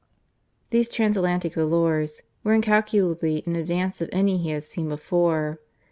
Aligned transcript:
These 0.71 0.89
Transatlantic 0.89 1.53
volors 1.53 2.23
were 2.43 2.55
incalculably 2.55 3.43
in 3.45 3.55
advance 3.55 4.01
of 4.01 4.09
any 4.11 4.39
he 4.39 4.49
had 4.49 4.63
seen 4.63 4.89
before. 4.89 5.59